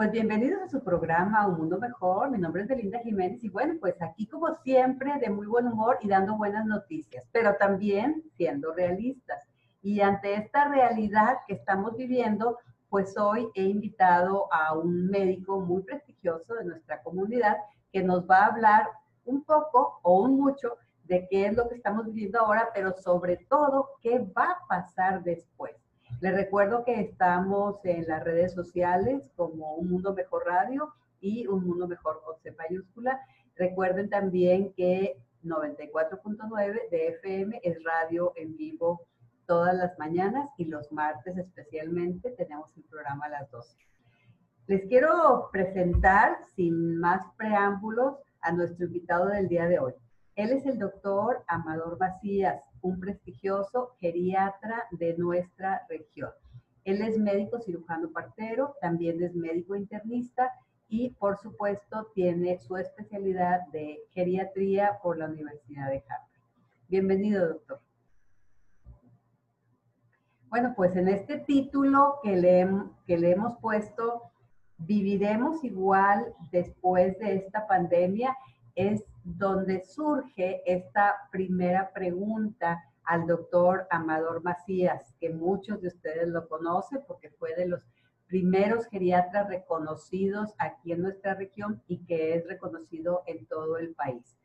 [0.00, 2.30] Pues bienvenidos a su programa Un Mundo Mejor.
[2.30, 5.98] Mi nombre es Belinda Jiménez y bueno, pues aquí como siempre de muy buen humor
[6.00, 9.46] y dando buenas noticias, pero también siendo realistas.
[9.82, 12.56] Y ante esta realidad que estamos viviendo,
[12.88, 17.58] pues hoy he invitado a un médico muy prestigioso de nuestra comunidad
[17.92, 18.88] que nos va a hablar
[19.26, 23.36] un poco o un mucho de qué es lo que estamos viviendo ahora, pero sobre
[23.50, 25.76] todo qué va a pasar después.
[26.20, 31.66] Les recuerdo que estamos en las redes sociales como Un Mundo Mejor Radio y Un
[31.66, 33.18] Mundo Mejor con C mayúscula.
[33.56, 39.06] Recuerden también que 94.9 de FM es radio en vivo
[39.46, 43.78] todas las mañanas y los martes especialmente tenemos el programa a las 12.
[44.66, 49.94] Les quiero presentar sin más preámbulos a nuestro invitado del día de hoy.
[50.34, 56.30] Él es el doctor Amador Macías, un prestigioso geriatra de nuestra región.
[56.84, 60.50] Él es médico cirujano partero, también es médico internista
[60.88, 66.30] y por supuesto tiene su especialidad de geriatría por la Universidad de Harvard.
[66.88, 67.80] Bienvenido, doctor.
[70.48, 72.68] Bueno, pues en este título que le,
[73.06, 74.32] que le hemos puesto,
[74.78, 78.36] ¿viviremos igual después de esta pandemia?
[78.80, 86.48] Es donde surge esta primera pregunta al doctor Amador Macías, que muchos de ustedes lo
[86.48, 87.82] conocen porque fue de los
[88.26, 94.38] primeros geriatras reconocidos aquí en nuestra región y que es reconocido en todo el país.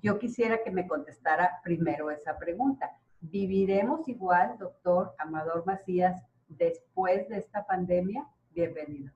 [0.00, 2.88] Yo quisiera que me contestara primero esa pregunta.
[3.20, 8.28] ¿Viviremos igual, doctor Amador Macías, después de esta pandemia?
[8.52, 9.12] Bienvenido.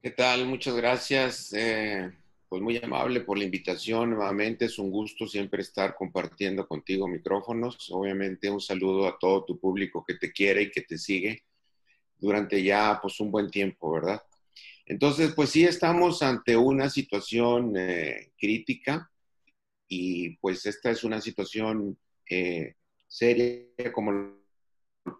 [0.00, 0.46] ¿Qué tal?
[0.46, 1.52] Muchas gracias.
[1.52, 2.10] Eh,
[2.50, 4.10] pues muy amable por la invitación.
[4.10, 7.88] Nuevamente es un gusto siempre estar compartiendo contigo micrófonos.
[7.92, 11.44] Obviamente un saludo a todo tu público que te quiere y que te sigue
[12.18, 14.20] durante ya pues un buen tiempo, ¿verdad?
[14.84, 19.08] Entonces, pues sí estamos ante una situación eh, crítica
[19.86, 21.96] y pues esta es una situación
[22.28, 22.74] eh,
[23.06, 24.40] seria como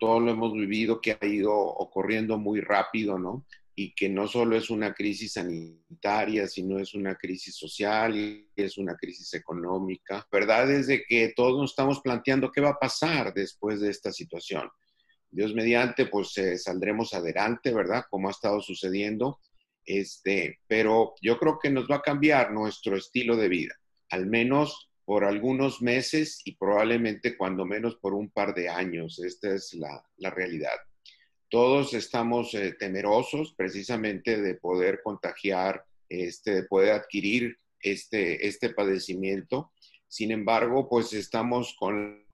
[0.00, 3.47] todo lo hemos vivido, que ha ido ocurriendo muy rápido, ¿no?
[3.83, 8.77] Y que no solo es una crisis sanitaria, sino es una crisis social y es
[8.77, 10.29] una crisis económica.
[10.31, 14.13] Verdad es de que todos nos estamos planteando qué va a pasar después de esta
[14.13, 14.69] situación.
[15.31, 18.05] Dios mediante, pues eh, saldremos adelante, ¿verdad?
[18.11, 19.41] Como ha estado sucediendo.
[19.87, 23.75] Este, pero yo creo que nos va a cambiar nuestro estilo de vida,
[24.11, 29.19] al menos por algunos meses y probablemente cuando menos por un par de años.
[29.21, 30.77] Esta es la, la realidad.
[31.50, 39.72] Todos estamos eh, temerosos precisamente de poder contagiar, este, de poder adquirir este, este padecimiento.
[40.06, 42.25] Sin embargo, pues estamos con...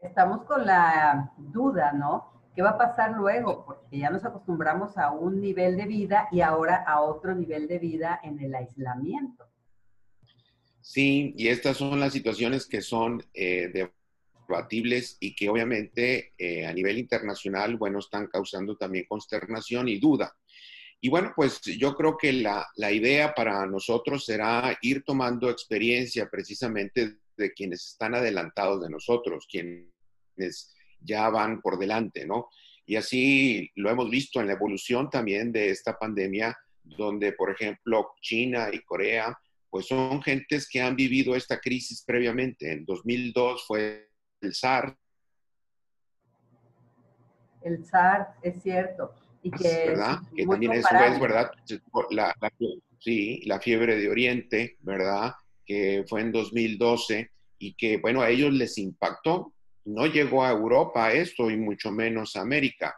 [0.00, 2.50] Estamos con la duda, ¿no?
[2.54, 3.64] ¿Qué va a pasar luego?
[3.64, 7.78] Porque ya nos acostumbramos a un nivel de vida y ahora a otro nivel de
[7.78, 9.46] vida en el aislamiento.
[10.80, 13.88] Sí, y estas son las situaciones que son eh,
[14.48, 20.36] debatibles y que obviamente eh, a nivel internacional, bueno, están causando también consternación y duda.
[21.00, 26.28] Y bueno, pues yo creo que la, la idea para nosotros será ir tomando experiencia
[26.30, 32.48] precisamente de quienes están adelantados de nosotros, quienes ya van por delante, ¿no?
[32.86, 38.12] Y así lo hemos visto en la evolución también de esta pandemia, donde, por ejemplo,
[38.20, 39.36] China y Corea
[39.74, 42.70] pues son gentes que han vivido esta crisis previamente.
[42.70, 44.08] En 2002 fue
[44.44, 44.94] el SARS.
[47.62, 49.14] El SARS, es cierto.
[49.42, 50.18] Y que ¿verdad?
[50.34, 51.50] Que también eso es, ¿verdad?
[52.10, 52.34] La,
[52.98, 55.34] sí, la fiebre de Oriente, ¿verdad?
[55.66, 59.52] Que fue en 2012 y que, bueno, a ellos les impactó.
[59.84, 62.94] No llegó a Europa esto y mucho menos a América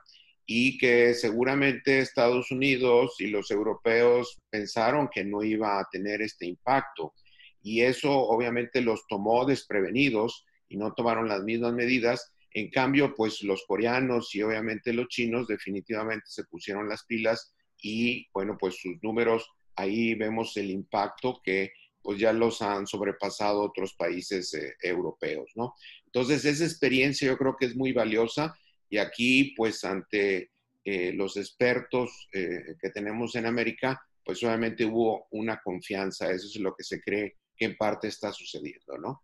[0.47, 6.47] y que seguramente Estados Unidos y los europeos pensaron que no iba a tener este
[6.47, 7.15] impacto.
[7.63, 12.33] Y eso obviamente los tomó desprevenidos y no tomaron las mismas medidas.
[12.53, 18.29] En cambio, pues los coreanos y obviamente los chinos definitivamente se pusieron las pilas y
[18.33, 21.73] bueno, pues sus números, ahí vemos el impacto que
[22.03, 25.75] pues ya los han sobrepasado otros países eh, europeos, ¿no?
[26.05, 28.57] Entonces, esa experiencia yo creo que es muy valiosa
[28.89, 30.53] y aquí, pues, ante
[30.85, 36.57] eh, los expertos eh, que tenemos en América, pues obviamente hubo una confianza, eso es
[36.61, 39.23] lo que se cree que en parte está sucediendo, ¿no?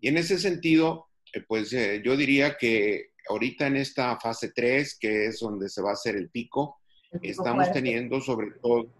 [0.00, 5.26] Y en ese sentido, eh, pues yo diría que ahorita en esta fase 3, que
[5.26, 6.78] es donde se va a hacer el pico,
[7.22, 8.90] estamos teniendo sobre todo,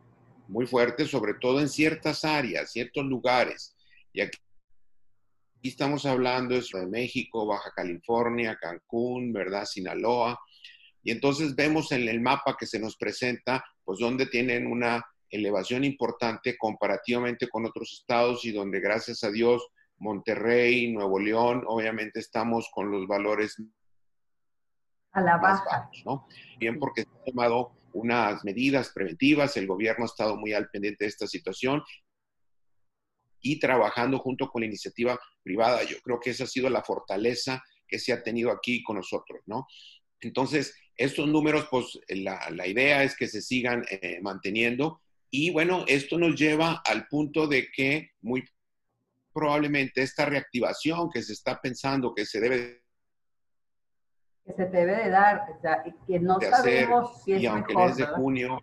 [0.49, 3.75] muy fuerte, sobre todo en ciertas áreas, ciertos lugares.
[4.13, 4.39] Y aquí
[5.59, 9.65] Aquí estamos hablando de México, Baja California, Cancún, ¿verdad?
[9.65, 10.39] Sinaloa.
[11.03, 15.83] Y entonces vemos en el mapa que se nos presenta, pues donde tienen una elevación
[15.83, 19.67] importante comparativamente con otros estados y donde gracias a Dios
[19.99, 23.57] Monterrey, Nuevo León, obviamente estamos con los valores
[25.13, 25.91] a la baja.
[26.05, 26.27] ¿no?
[26.59, 31.05] Bien, porque se han tomado unas medidas preventivas, el gobierno ha estado muy al pendiente
[31.05, 31.83] de esta situación
[33.41, 35.83] y trabajando junto con la iniciativa privada.
[35.85, 39.41] Yo creo que esa ha sido la fortaleza que se ha tenido aquí con nosotros,
[39.47, 39.67] ¿no?
[40.21, 45.85] Entonces, estos números, pues la, la idea es que se sigan eh, manteniendo y bueno,
[45.87, 48.45] esto nos lleva al punto de que muy
[49.39, 52.83] probablemente esta reactivación que se está pensando que se debe
[54.45, 57.91] que se debe de dar, o sea, que no sabemos si es y aunque mejor,
[57.91, 58.63] es de junio,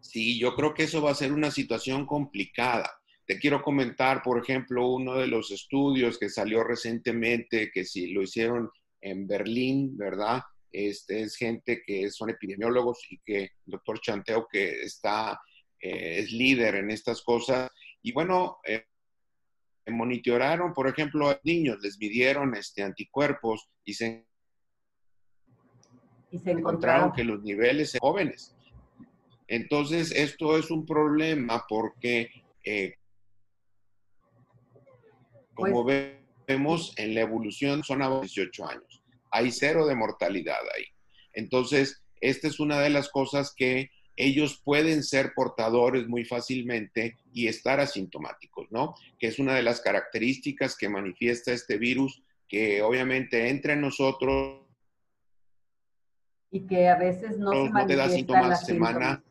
[0.00, 2.90] sí, yo creo que eso va a ser una situación complicada.
[3.24, 8.22] Te quiero comentar, por ejemplo, uno de los estudios que salió recientemente, que si lo
[8.22, 8.68] hicieron
[9.00, 10.42] en Berlín, ¿verdad?
[10.72, 15.40] Este, es gente que son epidemiólogos y que el doctor Chanteo, que está,
[15.80, 17.70] eh, es líder en estas cosas.
[18.02, 18.86] Y bueno, eh,
[19.86, 24.26] monitoraron, por ejemplo, a niños, les midieron este, anticuerpos y se,
[26.30, 28.54] y se encontraron que los niveles en jóvenes.
[29.48, 32.30] Entonces, esto es un problema porque,
[32.64, 32.94] eh,
[35.54, 36.14] como Pues-
[36.46, 39.02] vemos en la evolución, son a 18 años.
[39.30, 40.84] Hay cero de mortalidad ahí.
[41.32, 43.90] Entonces, esta es una de las cosas que
[44.24, 48.94] ellos pueden ser portadores muy fácilmente y estar asintomáticos, ¿no?
[49.18, 54.60] Que es una de las características que manifiesta este virus, que obviamente entra en nosotros,
[56.50, 59.22] y que a veces no, se no te da síntomas semana,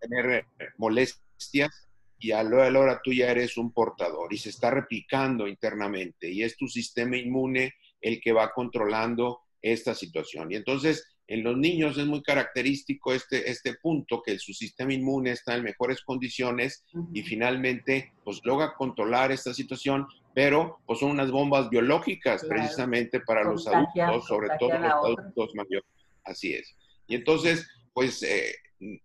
[0.00, 1.88] tener eh, molestias
[2.18, 5.48] y a lo de la hora tú ya eres un portador y se está replicando
[5.48, 10.52] internamente y es tu sistema inmune el que va controlando esta situación.
[10.52, 15.30] Y entonces en los niños es muy característico este, este punto que su sistema inmune
[15.30, 17.08] está en mejores condiciones Ujú.
[17.14, 22.56] y finalmente pues logra controlar esta situación, pero pues son unas bombas biológicas Claro.
[22.60, 25.88] precisamente para los Contagian- adultos, sobre todo los adultos mayores.
[26.24, 26.74] Así es.
[27.06, 28.54] Y entonces, pues eh,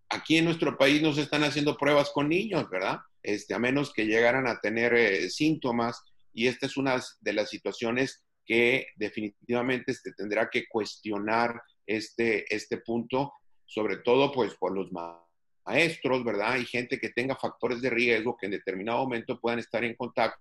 [0.10, 3.00] aquí en nuestro país no se están haciendo pruebas con niños, ¿verdad?
[3.24, 6.02] Este, a menos que llegaran a tener eh, síntomas.
[6.34, 12.78] Y esta es una de las situaciones que definitivamente se tendrá que cuestionar este, este
[12.78, 13.34] punto,
[13.66, 15.24] sobre todo pues por los ma-
[15.66, 16.58] maestros, ¿verdad?
[16.58, 20.40] Y gente que tenga factores de riesgo que en determinado momento puedan estar en contacto.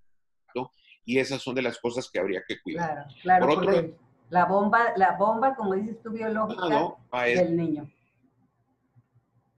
[1.05, 2.95] Y esas son de las cosas que habría que cuidar.
[2.95, 3.99] Claro, claro, Por otro-
[4.31, 7.89] la bomba, la bomba, como dices tú, biológica Lado, a del niño.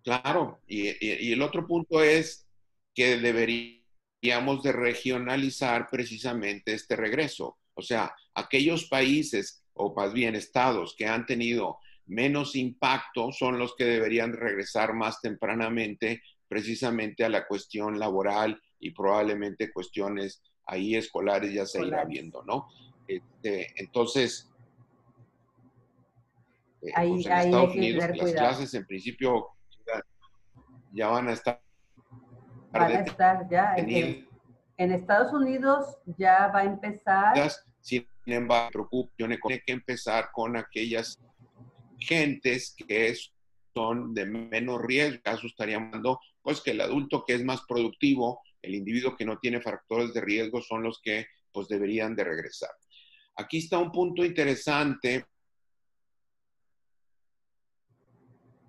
[0.04, 2.46] Claro, y, y- y el otro punto es
[2.94, 7.58] que deberíamos de regionalizar precisamente este regreso.
[7.74, 13.74] O sea, aquellos países, o más bien estados, que han tenido menos impacto son los
[13.76, 21.52] que deberían regresar más tempranamente precisamente a la cuestión laboral y probablemente cuestiones ahí escolares
[21.52, 22.68] ya se irá viendo, ¿no?
[23.06, 24.50] Este, entonces,
[26.82, 28.36] eh, Ahí- pues en ahí Estados Unidos las cuidado.
[28.48, 29.48] clases en principio
[29.86, 30.02] ya,
[30.92, 31.60] ya van a estar
[32.70, 33.74] Van a estar ya.
[33.76, 34.28] En, detenidas,
[34.76, 37.34] en Estados Unidos ya va a empezar.
[37.88, 41.18] Sin embargo, preocupación tiene que empezar con aquellas
[41.98, 43.32] gentes que es-
[43.74, 45.20] son de menos riesgo.
[45.22, 49.38] Caso estaría hablando, pues que el adulto que es más productivo, el individuo que no
[49.38, 52.70] tiene factores de riesgo son los que pues deberían de regresar.
[53.36, 55.24] Aquí está un punto interesante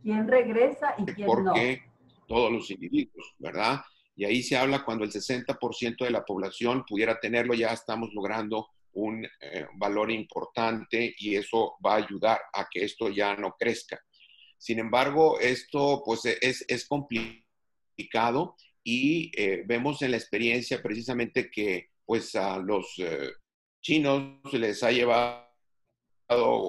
[0.01, 1.33] ¿Quién regresa y quién no?
[1.51, 1.83] porque
[2.27, 3.81] todos los individuos, ¿verdad?
[4.15, 8.69] Y ahí se habla cuando el 60% de la población pudiera tenerlo, ya estamos logrando
[8.93, 13.99] un eh, valor importante y eso va a ayudar a que esto ya no crezca.
[14.57, 21.89] Sin embargo, esto pues es, es complicado y eh, vemos en la experiencia precisamente que
[22.05, 23.31] pues a los eh,
[23.81, 25.49] chinos les ha llevado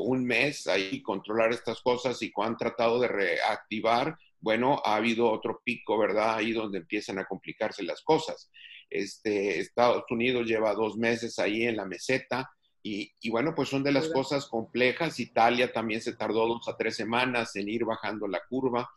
[0.03, 5.31] un mes ahí controlar estas cosas y cuando han tratado de reactivar, bueno, ha habido
[5.31, 6.37] otro pico, ¿verdad?
[6.37, 8.51] Ahí donde empiezan a complicarse las cosas.
[8.91, 12.51] Este, Estados Unidos lleva dos meses ahí en la meseta
[12.83, 15.21] y, y bueno, pues son de las cosas complejas.
[15.21, 18.89] Italia también se tardó dos a tres semanas en ir bajando la curva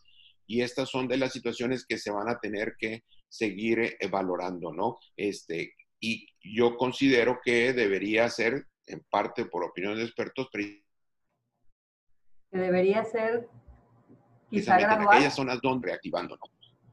[0.48, 4.74] y estas son de las situaciones que se van a tener que seguir eh, valorando,
[4.74, 4.98] ¿no?
[5.16, 10.84] Este, y yo considero que debería ser, en parte por opinión de expertos, Que
[12.52, 13.48] debería ser
[14.50, 16.46] quizá en aquellas zonas donde reactivando, ¿no?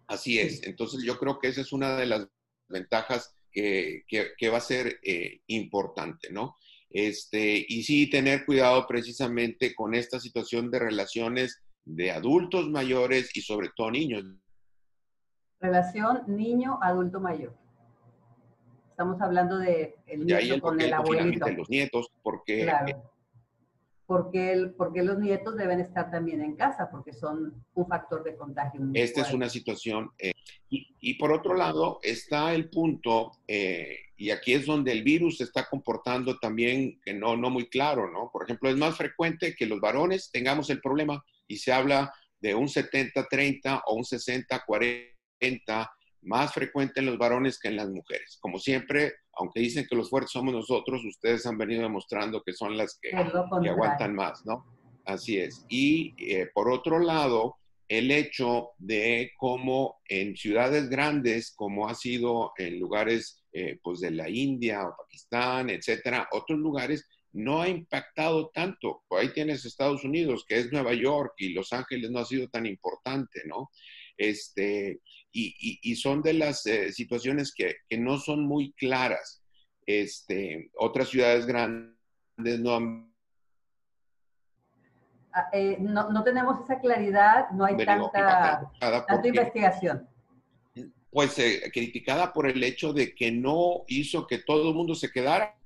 [0.07, 0.63] Así es.
[0.65, 2.29] Entonces yo creo que esa es una de las
[2.71, 6.57] ventajas que, que- que va a ser eh, importante, ¿no?
[6.89, 13.43] Este, y sí tener cuidado precisamente con esta situación de relaciones de adultos mayores y
[13.43, 14.25] sobre todo niños.
[15.61, 17.55] Relación niño-adulto mayor.
[18.91, 21.47] Estamos hablando de el nieto con el, abuelito.
[21.47, 23.11] De los nietos, porque claro
[24.11, 28.81] porque, porque los nietos deben estar también en casa, porque son un factor de contagio.
[28.93, 30.11] Esta es una situación.
[30.19, 30.33] Eh,
[30.69, 35.45] y, por otro lado está el punto, eh, y aquí es donde el virus se
[35.45, 38.31] está comportando también que no, no muy claro, ¿no?
[38.33, 42.57] Por ejemplo, es más frecuente que los varones tengamos el problema y se habla de
[42.57, 45.89] un 70-30 o un 60-40
[46.23, 48.39] más frecuente en los varones que en las mujeres.
[48.41, 52.77] Como siempre, aunque dicen que los fuertes somos nosotros, ustedes han venido demostrando que son
[52.77, 54.65] las que, aguantan más, ¿no?
[55.05, 55.65] Así es.
[55.69, 57.57] Y eh, por otro lado,
[57.89, 64.13] el hecho de cómo en ciudades grandes, como ha sido en lugares eh, pues de
[64.13, 69.03] la India o Pakistán, etcétera, otros lugares, no ha impactado tanto.
[69.09, 72.49] Por ahí tienes Estados Unidos, que es Nueva York, y Los Ángeles no ha sido
[72.49, 73.71] tan importante, ¿no?
[74.21, 75.01] Este,
[75.33, 79.43] y, son de las eh, situaciones que, no son muy claras.
[79.87, 83.15] Este, otras ciudades grandes no han...
[85.33, 88.71] Ah, eh, no, tenemos esa claridad, no hay tanta,
[89.25, 90.07] investigación.
[91.11, 95.11] Pues eh, criticada por el hecho de que no hizo que todo el mundo se
[95.11, 95.57] quedara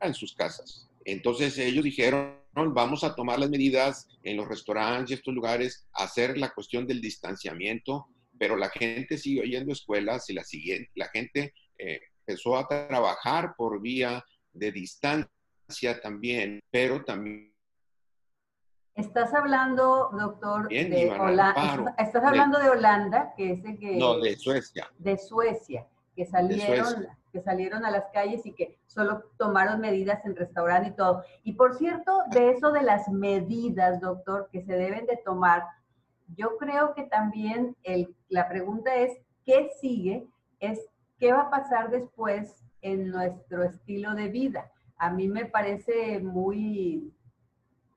[0.00, 0.90] en sus casas.
[1.04, 6.36] Entonces ellos dijeron, vamos a tomar las medidas en los restaurantes y estos lugares, hacer
[6.38, 11.08] la cuestión del distanciamiento, pero la gente sigue yendo a escuelas y la, siguiente, la
[11.08, 17.52] gente eh, empezó a trabajar por vía de distancia también, pero también...
[18.94, 21.94] Estás hablando, doctor, de Holanda.
[21.96, 23.96] Estás hablando de, Holanda, que es el que...
[23.96, 24.90] No, de Suecia.
[24.98, 30.36] De Suecia, que salieron, que salieron a las calles y que solo tomaron medidas en
[30.36, 31.24] restaurante y todo.
[31.42, 35.64] Y por cierto, de eso de las medidas, doctor, que se deben de tomar,
[36.36, 37.76] yo creo que también
[38.28, 39.12] la pregunta es,
[39.44, 40.26] ¿qué sigue?
[40.60, 40.80] Es,
[41.18, 44.70] ¿qué va a pasar después en nuestro estilo de vida?
[44.96, 47.12] A mí me parece muy,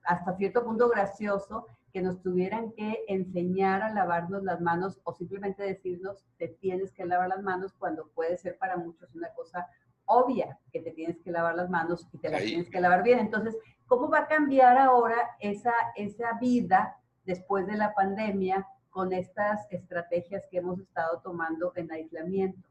[0.03, 5.63] hasta cierto punto gracioso que nos tuvieran que enseñar a lavarnos las manos o simplemente
[5.63, 9.65] decirnos, te tienes que lavar las manos cuando puede ser para muchos una cosa
[10.03, 13.19] obvia, que te tienes que lavar las manos y te las tienes que lavar bien.
[13.19, 13.55] Entonces,
[13.87, 20.43] ¿cómo va a cambiar ahora esa, esa vida después de la pandemia con estas estrategias
[20.51, 22.67] que hemos estado tomando en aislamiento.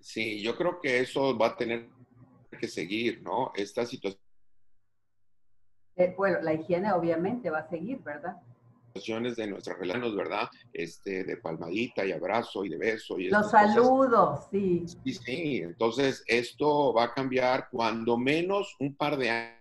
[0.00, 1.88] Sí, yo creo que eso va a tener
[2.58, 3.52] que seguir, ¿no?
[3.54, 4.31] Esta situación.
[5.96, 8.36] Eh, bueno, la higiene obviamente va a seguir, ¿verdad?
[8.88, 10.48] Situaciones de nuestras relaciones, ¿verdad?
[10.72, 13.18] Este, de palmadita y abrazo y de beso.
[13.18, 14.84] Y Los saludos, sí.
[15.04, 15.56] Sí, sí.
[15.58, 19.60] Entonces, esto va a cambiar cuando menos un par de años,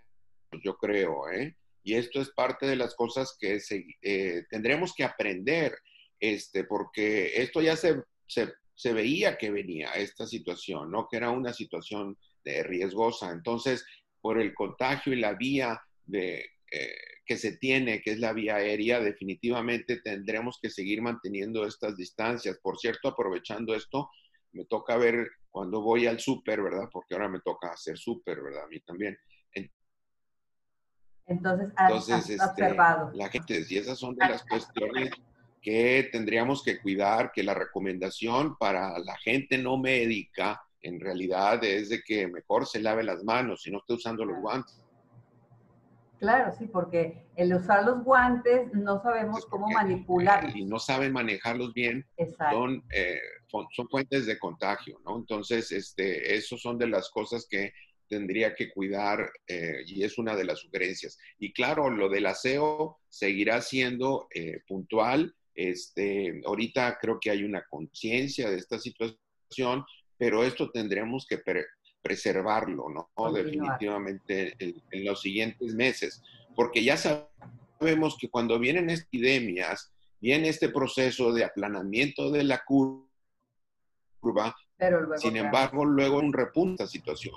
[0.64, 1.56] yo creo, ¿eh?
[1.84, 3.60] Y esto es parte de las cosas que
[4.02, 5.78] eh, tendremos que aprender,
[6.20, 11.08] este, porque esto ya se, se, veía que venía, esta situación, ¿no?
[11.10, 13.32] Que era una situación de riesgosa.
[13.32, 13.84] Entonces,
[14.22, 18.56] por el contagio y la vía de, eh, que se tiene, que es la vía
[18.56, 22.60] aérea, definitivamente tendremos que seguir manteniendo estas distancias.
[22.62, 24.10] Por cierto, aprovechando esto,
[24.52, 26.90] me toca ver cuando voy al súper, ¿verdad?
[26.92, 28.66] Porque ahora me toca hacer súper, ¿verdad?
[28.66, 29.18] A mí también.
[31.28, 33.12] Entonces, has, este, observado.
[33.14, 35.12] La gente, y esas son de las cuestiones
[35.62, 41.90] que tendríamos que cuidar, que la recomendación para la gente no médica en realidad es
[41.90, 44.81] de que mejor se lave las manos y no esté usando los guantes.
[46.22, 50.56] Claro, sí, porque el usar los guantes no sabemos cómo manipularlos.
[50.56, 52.06] y no saben manejarlos bien,
[52.52, 55.18] son, eh, son fuentes de contagio, ¿no?
[55.18, 57.74] Entonces, este, esos son de las cosas que
[58.08, 61.18] tendría que cuidar eh, y es una de las sugerencias.
[61.40, 65.36] Y claro, lo del aseo seguirá siendo eh, puntual.
[65.56, 69.84] Este, ahorita creo que hay una conciencia de esta situación,
[70.20, 71.40] pero esto tendremos que
[72.02, 73.32] preservarlo, ¿no?
[73.32, 76.22] Definitivamente en, los siguientes meses,
[76.56, 83.08] porque ya sabemos que cuando vienen epidemias, viene este proceso de aplanamiento de la curva,
[84.78, 87.36] pero sin embargo, luego un repunta situación.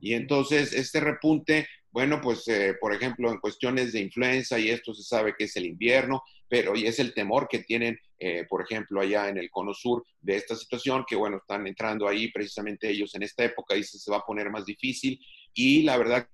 [0.00, 4.92] Y entonces este repunte, bueno, pues eh, por ejemplo en cuestiones de influenza y esto
[4.94, 8.62] se sabe que es el invierno, pero y es el temor que tienen, eh, por
[8.62, 12.88] ejemplo, allá en el cono sur de esta situación, que bueno, están entrando ahí precisamente
[12.88, 15.20] ellos en esta época, y se va a poner más difícil
[15.52, 16.26] y la verdad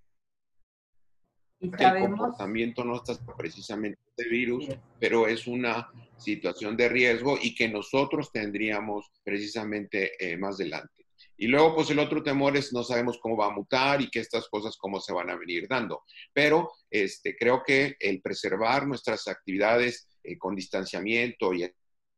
[1.58, 4.68] el comportamiento no está precisamente de virus,
[5.00, 11.06] pero es una situación de riesgo y que nosotros tendríamos precisamente eh, más adelante.
[11.36, 14.20] Y luego, pues el otro temor es no sabemos cómo va a mutar y que
[14.20, 16.04] estas cosas cómo se van a venir dando.
[16.32, 21.66] Pero este, creo que el preservar nuestras actividades eh, con distanciamiento y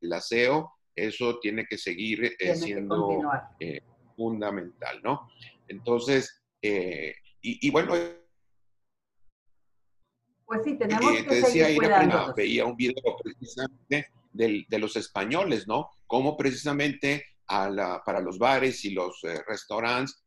[0.03, 3.21] el aseo, eso tiene que seguir eh, siendo
[3.59, 3.81] eh,
[4.17, 5.31] fundamental, ¿no?
[5.69, 7.95] Entonces, y, bueno...
[10.45, 11.91] Pues sí, tenemos que te decía, seguir
[12.37, 15.91] veía un video precisamente de los españoles, ¿no?
[16.07, 17.25] Cómo precisamente
[18.05, 20.23] para los bares y los eh, restaurantes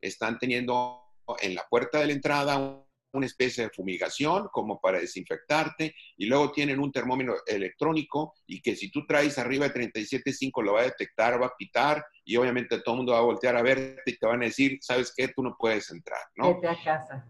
[0.00, 1.02] están teniendo
[1.40, 2.85] en la puerta de la entrada
[3.16, 8.76] una especie de fumigación como para desinfectarte y luego tienen un termómetro electrónico y que
[8.76, 12.80] si tú traes arriba de 37.5 lo va a detectar, va a pitar y obviamente
[12.80, 15.28] todo el mundo va a voltear a verte y te van a decir, ¿sabes qué?
[15.28, 16.54] Tú no puedes entrar, ¿no?
[16.54, 17.26] Vete a casa.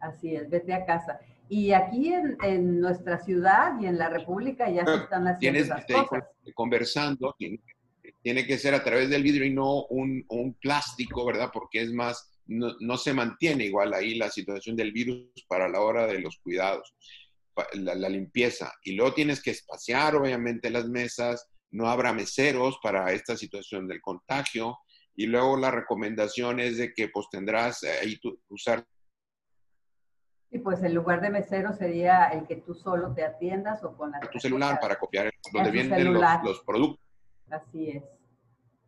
[0.00, 1.20] Así es, vete a casa.
[1.48, 6.24] Y aquí en, nuestra ciudad y en la República ya se están haciendo Tienes, cosas.
[6.54, 7.34] Conversando,
[8.22, 11.50] tiene que ser a través del vidrio y no un, un plástico, ¿verdad?
[11.52, 15.80] Porque es más, no, no, se mantiene igual ahí la situación del virus para la
[15.80, 16.94] hora de los cuidados,
[17.74, 18.72] la, la, limpieza.
[18.82, 24.00] Y luego tienes que espaciar, obviamente, las mesas, no habrá meseros para esta situación del
[24.00, 24.78] contagio.
[25.14, 28.84] Y luego la recomendación es de que pues tendrás ahí tu, usar
[30.50, 34.10] y pues el lugar de mesero sería el que tú solo te atiendas o con
[34.10, 37.04] la tu celular para copiar donde vienen los, los, productos.
[37.50, 38.04] Así es.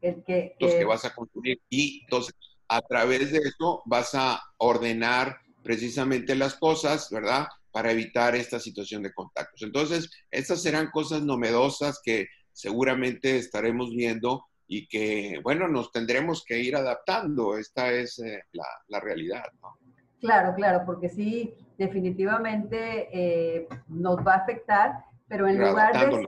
[0.00, 1.60] El que, los que vas a consumir.
[1.68, 2.34] Y entonces,
[2.70, 7.48] a través de eso vas a ordenar precisamente las cosas, ¿verdad?
[7.72, 9.62] Para evitar esta situación de contactos.
[9.62, 16.60] Entonces, estas serán cosas novedosas que seguramente estaremos viendo y que, bueno, nos tendremos que
[16.60, 17.58] ir adaptando.
[17.58, 19.76] Esta es eh, la, la, realidad, ¿no?
[20.20, 26.26] Claro, claro, porque sí, definitivamente eh, nos va a afectar, pero en lugar de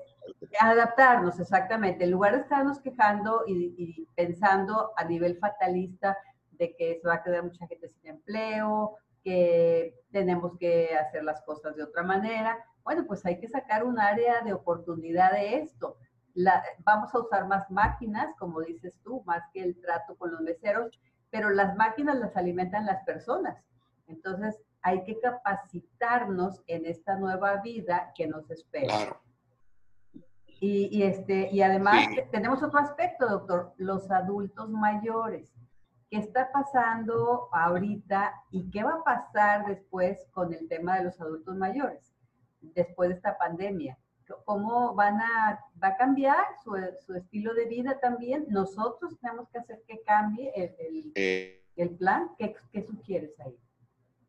[0.59, 6.17] adaptarnos, exactamente, en lugar de estarnos quejando y, pensando a nivel fatalista
[6.62, 11.42] de que se va a quedar mucha gente sin empleo, que tenemos que hacer las
[11.42, 15.97] cosas de otra manera, bueno, pues hay que sacar un área de oportunidad de esto.
[16.84, 21.00] vamos a usar más máquinas, como dices tú, más que el trato con los meseros,
[21.30, 23.56] pero las máquinas las alimentan las personas.
[24.06, 28.95] Entonces, hay que capacitarnos en esta nueva vida que nos espera.
[28.95, 29.21] Claro.
[30.65, 35.51] Y, este, y además tenemos otro aspecto, doctor, los adultos mayores.
[36.13, 41.19] ¿Qué está pasando ahorita y qué va a pasar después con el tema de los
[41.19, 42.13] adultos mayores,
[42.61, 43.99] después de esta pandemia?
[44.45, 46.73] ¿Cómo van a, va a cambiar su,
[47.07, 48.45] su estilo de vida también?
[48.51, 51.65] Nosotros tenemos que hacer que cambie el, el, eh.
[51.77, 52.29] el plan.
[52.39, 53.57] ¿Qué, ¿Qué sugieres ahí?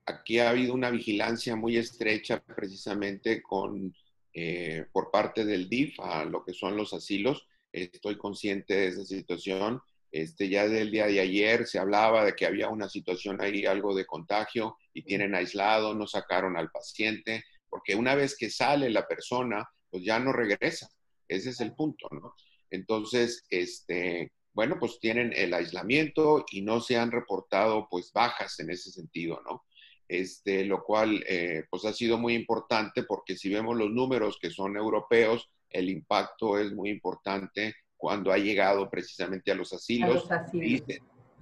[0.06, 3.94] aquí ha habido una vigilancia muy estrecha precisamente con,
[4.34, 7.46] eh, por parte del DIF a lo que son los asilos.
[7.74, 9.82] Estoy consciente de esa situación.
[10.14, 13.96] Este, ya del día de ayer se hablaba de que había una situación ahí, algo
[13.96, 19.08] de contagio, y tienen aislado, no sacaron al paciente, porque una vez que sale la
[19.08, 20.88] persona, pues ya no regresa.
[21.28, 22.36] Ese es el punto, ¿no?
[22.70, 28.70] Entonces, este, bueno, pues tienen el aislamiento y no se han reportado pues bajas en
[28.70, 29.64] ese sentido, ¿no?
[30.08, 34.52] este, lo cual eh, pues ha sido muy importante porque si vemos los números que
[34.52, 40.28] son europeos, el impacto es muy importante cuando ha llegado precisamente a los asilos.
[40.52, 40.84] Y,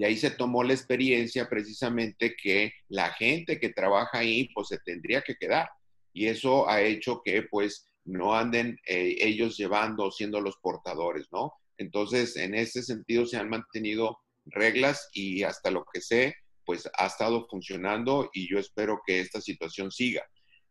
[0.04, 5.24] ahí se tomó la experiencia precisamente que la gente que trabaja ahí pues se tendría
[5.24, 5.67] que quedar.
[6.13, 11.52] Y eso ha hecho que pues no anden eh, ellos llevando, siendo los portadores, ¿no?
[11.80, 17.08] Entonces, en ese sentido se han mantenido reglas y hasta lo que sé, pues ha
[17.08, 20.24] estado funcionando y yo espero que esta situación siga.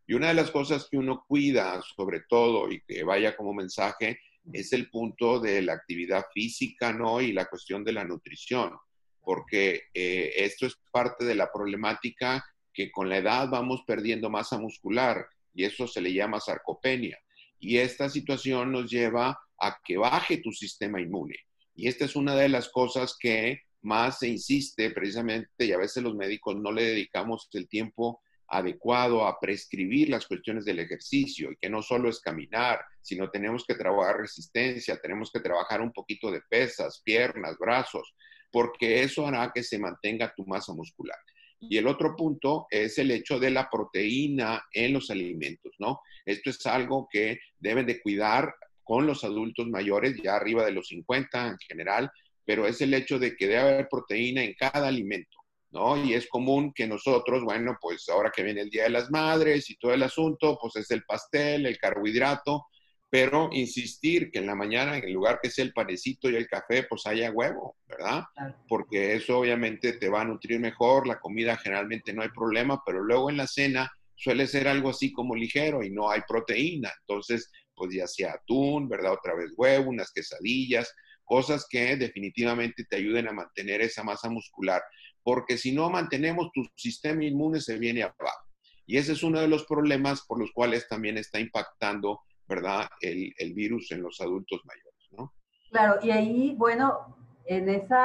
[0.07, 4.19] Y una de las cosas que uno cuida, sobre todo, y que vaya como mensaje,
[4.51, 7.21] es el punto de la actividad física, ¿no?
[7.21, 8.77] Y la cuestión de la nutrición,
[9.21, 14.57] porque eh, esto es parte de la problemática que con la edad vamos perdiendo masa
[14.57, 17.17] muscular y eso se le llama sarcopenia.
[17.59, 21.35] Y esta situación nos lleva a que baje tu sistema inmune.
[21.75, 26.03] Y esta es una de las cosas que más se insiste precisamente, y a veces
[26.03, 28.21] los médicos no le dedicamos el tiempo
[28.51, 33.65] adecuado a prescribir las cuestiones del ejercicio y que no solo es caminar, sino tenemos
[33.65, 38.13] que trabajar resistencia, tenemos que trabajar un poquito de pesas, piernas, brazos,
[38.51, 41.17] porque eso hará que se mantenga tu masa muscular.
[41.61, 46.01] Y el otro punto es el hecho de la proteína en los alimentos, ¿no?
[46.25, 50.87] Esto es algo que deben de cuidar con los adultos mayores, ya arriba de los
[50.87, 52.11] 50 en general,
[52.43, 55.37] pero es el hecho de que debe haber proteína en cada alimento,
[55.71, 55.97] ¿no?
[56.03, 59.69] Y es común que nosotros, bueno, pues ahora que viene el Día de las Madres
[59.69, 62.67] y todo el asunto, pues es el pastel, el carbohidrato,
[63.09, 66.83] pero insistir que en la mañana, en lugar que sea el panecito y el café,
[66.83, 68.23] pues haya huevo, ¿verdad?
[68.67, 73.03] Porque eso obviamente te va a nutrir mejor, la comida generalmente no hay problema, pero
[73.03, 76.91] luego en la cena suele ser algo así como ligero y no hay proteína.
[77.01, 79.13] Entonces, pues ya sea atún, ¿verdad?
[79.13, 84.81] Otra vez huevo, unas quesadillas, cosas que definitivamente te ayuden a mantener esa masa muscular,
[85.23, 88.47] porque si no mantenemos tu sistema inmune se viene abajo.
[88.85, 92.85] Y ese es uno de los problemas por los cuales también está impactando ¿verdad?
[92.99, 95.33] El, el virus en los adultos mayores, ¿no?
[95.69, 97.95] Claro, y ahí, bueno, en ese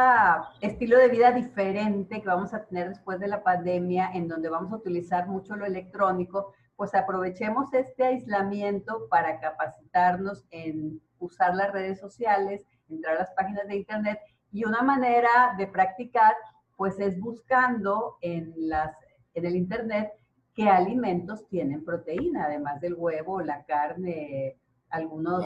[0.60, 4.72] estilo de vida diferente que vamos a tener después de la pandemia, en donde vamos
[4.72, 11.98] a utilizar mucho lo electrónico, pues aprovechemos este aislamiento para capacitarnos en usar las redes
[11.98, 14.20] sociales, entrar a las páginas de internet
[14.52, 16.34] y una manera de practicar
[16.76, 18.94] pues es buscando en las
[19.34, 20.12] en el internet
[20.54, 24.56] qué alimentos tienen proteína, además del huevo, la carne,
[24.88, 25.44] algunos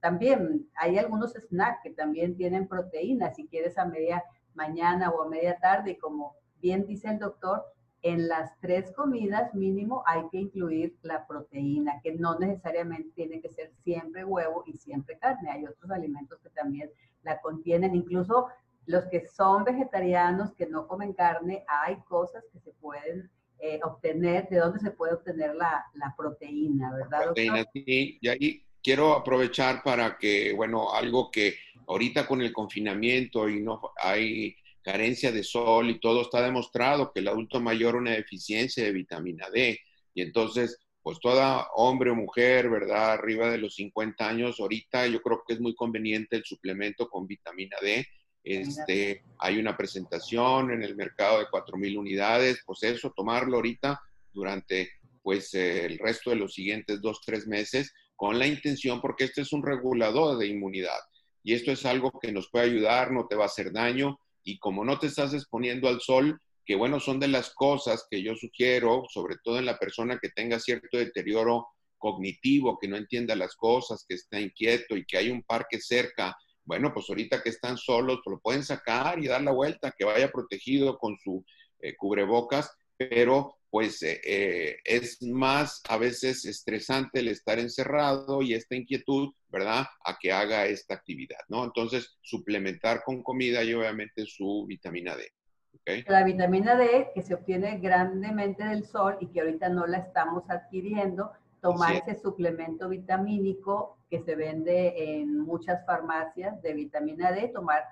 [0.00, 4.22] también, hay algunos snacks que también tienen proteína, si quieres a media
[4.54, 7.64] mañana o a media tarde, como bien dice el doctor,
[8.02, 13.48] en las tres comidas mínimo hay que incluir la proteína, que no necesariamente tiene que
[13.48, 15.50] ser siempre huevo y siempre carne.
[15.50, 16.90] Hay otros alimentos que también
[17.22, 18.48] la contienen, incluso
[18.86, 24.48] los que son vegetarianos, que no comen carne, hay cosas que se pueden eh, obtener,
[24.48, 27.24] de dónde se puede obtener la, la proteína, ¿verdad?
[27.26, 33.48] Proteína, sí, y ahí quiero aprovechar para que, bueno, algo que ahorita con el confinamiento
[33.48, 38.10] y no hay carencia de sol y todo está demostrado que el adulto mayor una
[38.10, 39.78] deficiencia de vitamina D
[40.12, 43.12] y entonces pues toda hombre o mujer, ¿verdad?
[43.12, 47.26] Arriba de los 50 años, ahorita yo creo que es muy conveniente el suplemento con
[47.26, 48.06] vitamina D
[48.44, 54.00] este, hay una presentación en el mercado de 4.000 unidades, pues eso, tomarlo ahorita
[54.32, 54.90] durante
[55.22, 59.52] pues el resto de los siguientes dos, tres meses con la intención, porque este es
[59.52, 60.98] un regulador de inmunidad
[61.44, 64.58] y esto es algo que nos puede ayudar, no te va a hacer daño y
[64.58, 68.34] como no te estás exponiendo al sol, que bueno, son de las cosas que yo
[68.36, 73.54] sugiero, sobre todo en la persona que tenga cierto deterioro cognitivo, que no entienda las
[73.54, 77.76] cosas, que está inquieto y que hay un parque cerca bueno, pues ahorita que están
[77.76, 81.44] solos, pues lo pueden sacar y dar la vuelta, que vaya protegido con su
[81.80, 88.52] eh, cubrebocas, pero pues eh, eh, es más a veces estresante el estar encerrado y
[88.52, 89.86] esta inquietud, ¿verdad?
[90.04, 91.64] A que haga esta actividad, ¿no?
[91.64, 95.32] Entonces, suplementar con comida y obviamente su vitamina D.
[95.80, 96.04] ¿okay?
[96.06, 100.44] La vitamina D que se obtiene grandemente del sol y que ahorita no la estamos
[100.50, 107.82] adquiriendo, tomar ese suplemento vitamínico que se vende en muchas farmacias de vitamina D, tomar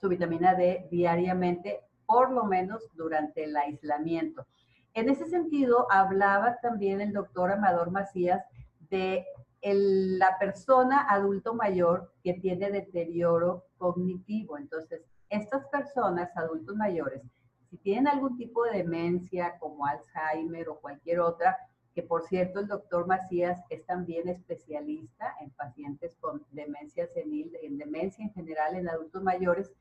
[0.00, 4.46] su vitamina D diariamente, por lo menos durante el aislamiento.
[4.94, 8.42] En ese sentido, hablaba también el doctor Amador Macías
[8.88, 9.26] de
[9.60, 14.56] la persona adulto mayor que tiene deterioro cognitivo.
[14.56, 17.20] Entonces, estas personas, adultos mayores,
[17.68, 21.54] si tienen algún tipo de demencia como Alzheimer o cualquier otra,
[21.94, 27.78] que por cierto el doctor Macías es también especialista en pacientes con demencia senil, en
[27.78, 29.72] demencia en general en adultos mayores.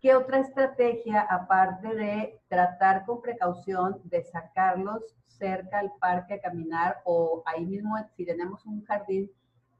[0.00, 7.00] ¿Qué otra estrategia, aparte de tratar con precaución de sacarlos cerca al parque a caminar
[7.04, 9.30] o ahí mismo, si tenemos un jardín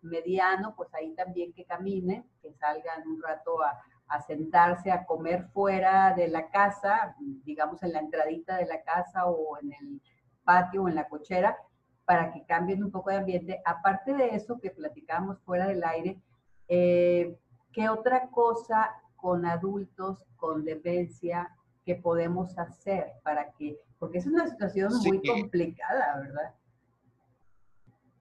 [0.03, 3.79] mediano, pues ahí también que caminen, que salgan un rato a,
[4.11, 9.27] a sentarse a comer fuera de la casa, digamos en la entradita de la casa
[9.27, 10.03] o en el
[10.45, 11.57] patio o en la cochera
[12.05, 13.61] para que cambien un poco de ambiente.
[13.65, 16.21] Aparte de eso que platicábamos fuera del aire,
[16.69, 17.37] eh,
[17.73, 24.49] ¿qué otra cosa con adultos con demencia que podemos hacer para que, porque es una
[24.49, 26.55] situación muy complicada, ¿verdad?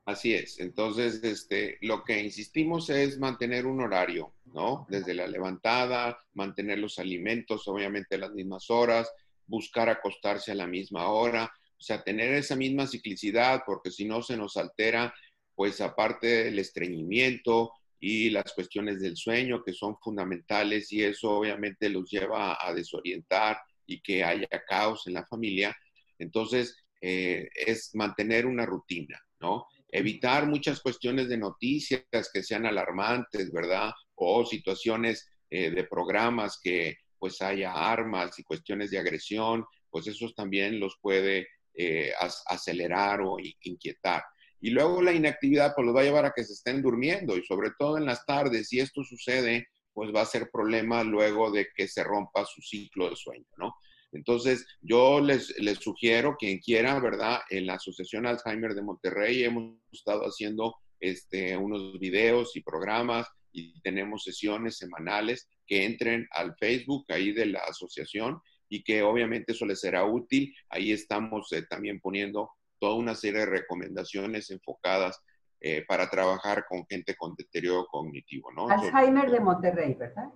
[0.05, 0.59] Así es.
[0.59, 4.87] Entonces, este, lo que insistimos es mantener un horario, ¿no?
[4.89, 9.11] Desde la levantada, mantener los alimentos, obviamente a las mismas horas,
[9.45, 14.21] buscar acostarse a la misma hora, o sea, tener esa misma ciclicidad, porque si no
[14.21, 15.13] se nos altera,
[15.55, 21.89] pues aparte del estreñimiento y las cuestiones del sueño, que son fundamentales, y eso obviamente
[21.89, 25.75] los lleva a desorientar y que haya caos en la familia.
[26.17, 29.65] Entonces, eh, es mantener una rutina, ¿no?
[29.89, 33.91] Evitar muchas cuestiones de noticias que sean alarmantes, ¿verdad?
[34.15, 40.35] O situaciones eh, de programas que pues haya armas y cuestiones de agresión, pues esos
[40.35, 41.47] también los puede
[41.81, 42.11] eh,
[42.47, 44.21] acelerar o inquietar.
[44.59, 47.45] Y luego la inactividad pues los va a llevar a que se estén durmiendo y
[47.45, 51.69] sobre todo en las tardes, si esto sucede, pues va a ser problema luego de
[51.73, 53.75] que se rompa su ciclo de sueño, ¿no?
[54.11, 57.39] Entonces, yo les, sugiero, quien quiera, ¿verdad?
[57.49, 63.79] En la Asociación Alzheimer de Monterrey hemos estado haciendo este, unos videos y programas y
[63.83, 69.65] tenemos sesiones semanales que entren al Facebook ahí de la asociación y que obviamente eso
[69.65, 70.55] les será útil.
[70.69, 75.21] Ahí estamos eh, también poniendo toda una serie de recomendaciones enfocadas
[75.59, 78.69] eh, para trabajar con gente con deterioro cognitivo, ¿no?
[78.69, 80.29] Alzheimer de Monterrey, ¿verdad?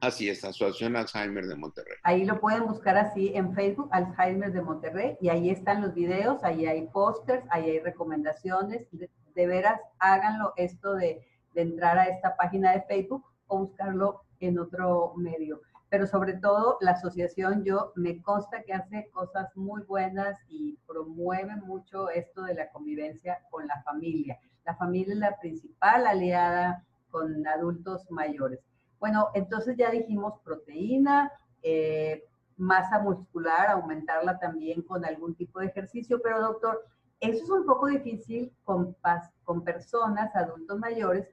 [0.00, 1.96] Así es, Asociación Alzheimer de Monterrey.
[2.02, 6.42] Ahí lo pueden buscar así en Facebook, Alzheimer de Monterrey, y ahí están los videos,
[6.42, 8.86] ahí hay pósters, ahí hay recomendaciones.
[8.92, 14.58] De, veras, háganlo esto de, de entrar a esta página de Facebook o buscarlo en
[14.58, 20.38] otro medio pero sobre todo la asociación yo me consta que hace cosas muy buenas
[20.48, 24.38] y promueve mucho esto de la convivencia con la familia.
[24.64, 28.60] La familia es la principal aliada con adultos mayores.
[29.00, 32.24] Bueno, entonces ya dijimos proteína, eh,
[32.56, 36.86] masa muscular, aumentarla también con algún tipo de ejercicio, pero doctor,
[37.18, 38.96] eso es un poco difícil con,
[39.42, 41.26] con personas, adultos mayores,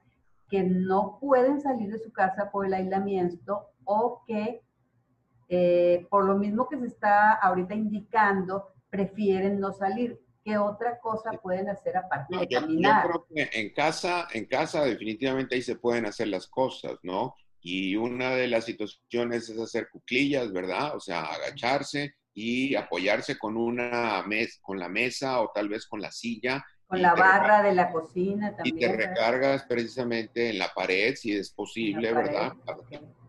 [0.50, 4.62] que no pueden salir de su casa por el aislamiento o que
[5.50, 10.20] eh, por lo mismo que se está ahorita indicando, prefieren no salir.
[10.44, 13.04] ¿Qué otra cosa pueden hacer aparte de caminar?
[13.04, 17.36] Yo creo que en casa, en casa definitivamente ahí se pueden hacer las cosas, ¿no?
[17.60, 20.96] Y una de las situaciones es hacer cuclillas, ¿verdad?
[20.96, 26.02] O sea, agacharse y apoyarse con una mesa, con la mesa o tal vez con
[26.02, 26.64] la silla.
[26.86, 28.78] Con la barra de la cocina también.
[28.78, 32.54] Y te recargas precisamente en la pared, si es posible, ¿verdad?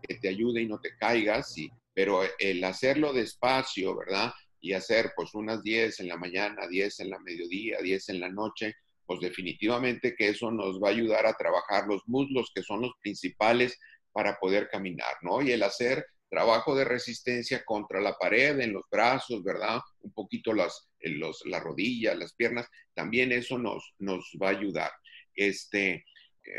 [0.09, 1.55] Que te ayude y no te caigas.
[1.57, 4.33] Y, pero el hacerlo despacio, ¿verdad?
[4.59, 8.29] Y hacer pues unas 10 en la mañana, 10 en la mediodía, 10 en la
[8.29, 12.81] noche, pues definitivamente que eso nos va a ayudar a trabajar los muslos, que son
[12.81, 13.77] los principales
[14.11, 15.41] para poder caminar, ¿no?
[15.41, 19.79] Y el hacer trabajo de resistencia contra la pared, en los brazos, ¿verdad?
[20.01, 24.91] Un poquito las, los, las rodillas, las piernas, también eso nos, nos va a ayudar.
[25.35, 26.05] Este,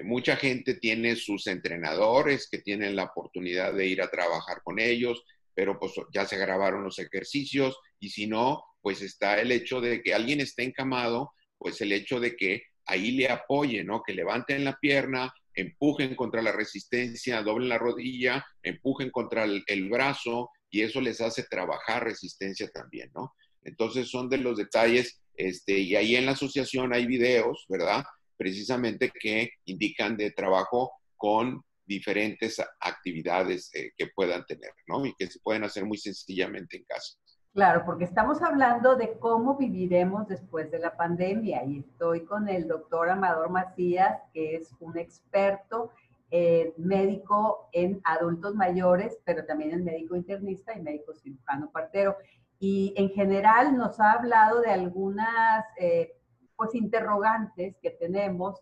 [0.05, 5.25] mucha gente tiene sus entrenadores que tienen la oportunidad de ir a trabajar con ellos,
[5.55, 10.03] pero pues ya se grabaron los ejercicios y si no, pues está el hecho de
[10.03, 14.03] que alguien esté encamado, pues el hecho de que ahí le apoyen, ¿no?
[14.03, 19.89] Que levanten la pierna, empujen contra la resistencia, doblen la rodilla, empujen contra el, el
[19.89, 23.35] brazo y eso les hace trabajar resistencia también, ¿no?
[23.63, 28.05] Entonces son de los detalles, este, y ahí en la asociación hay videos, ¿verdad?
[28.41, 35.05] Precisamente que indican de trabajo con diferentes actividades eh, que puedan tener, ¿no?
[35.05, 37.19] Y que se pueden hacer muy sencillamente en casa.
[37.53, 42.67] Claro, porque estamos hablando de cómo viviremos después de la pandemia y estoy con el
[42.67, 45.91] doctor Amador Macías, que es un experto
[46.31, 52.17] eh, médico en adultos mayores, pero también en médico internista y médico cirujano partero.
[52.59, 56.15] Y en general nos ha hablado de algunas eh,
[56.61, 58.61] pues interrogantes que tenemos,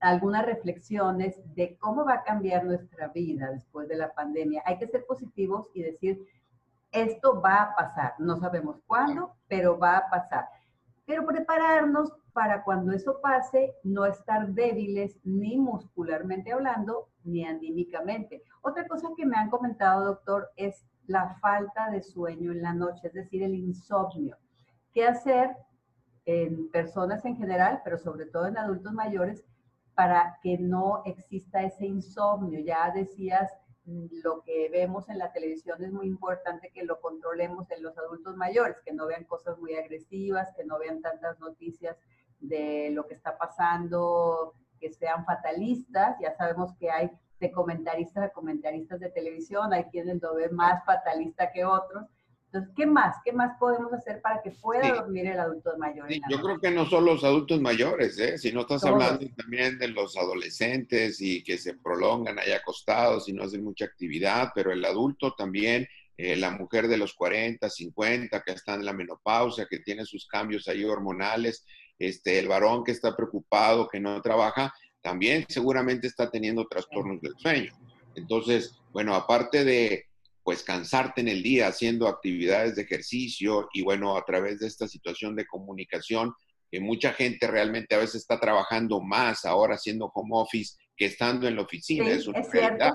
[0.00, 4.60] algunas reflexiones de cómo va a cambiar nuestra vida después de la pandemia.
[4.66, 6.26] Hay que ser positivos y decir,
[6.90, 8.14] esto va a pasar.
[8.18, 10.48] No sabemos cuándo, pero va a pasar.
[11.06, 18.42] Pero prepararnos para cuando eso pase, no estar débiles ni muscularmente hablando, ni anímicamente.
[18.62, 23.06] Otra cosa que me han comentado, doctor, es la falta de sueño en la noche,
[23.06, 24.36] es decir, el insomnio.
[24.92, 25.56] ¿Qué hacer
[26.28, 29.46] en personas en general, pero sobre todo en adultos mayores,
[29.94, 32.60] para que no exista ese insomnio.
[32.60, 33.50] Ya decías,
[33.86, 37.96] mm, lo que vemos en la televisión es muy importante que lo controlemos en los
[37.96, 41.96] adultos mayores, que no vean cosas muy agresivas, que no vean tantas noticias
[42.40, 46.18] de lo que está pasando, que sean fatalistas.
[46.20, 47.10] Ya sabemos que hay
[47.40, 52.04] de comentaristas a comentaristas de televisión, hay quienes lo ven más fatalista que otros.
[52.50, 53.16] Entonces, ¿qué más?
[53.22, 56.08] ¿Qué más podemos hacer para que pueda dormir el adulto mayor?
[56.30, 58.38] yo creo que no solo los adultos mayores, ¿eh?
[58.38, 63.34] si no estás hablando también de los adolescentes y que se prolongan ahí acostados y
[63.34, 68.42] no hacen mucha actividad, pero el adulto también, eh, la mujer de los 40, 50,
[68.42, 71.66] que está en la menopausia, que tiene sus cambios ahí hormonales,
[71.98, 77.34] este, el varón que está preocupado, que no trabaja, también seguramente está teniendo trastornos del
[77.36, 77.72] sueño.
[78.14, 80.07] Entonces, bueno, aparte de,
[80.48, 84.88] pues cansarte en el día haciendo actividades de ejercicio y bueno, a través de esta
[84.88, 86.32] situación de comunicación,
[86.70, 91.46] que mucha gente realmente a veces está trabajando más ahora haciendo home office que estando
[91.46, 92.08] en la oficina.
[92.08, 92.94] es una realidad.